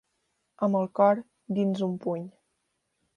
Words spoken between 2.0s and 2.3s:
puny.